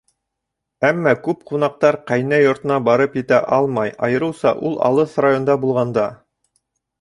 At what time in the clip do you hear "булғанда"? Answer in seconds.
5.67-6.09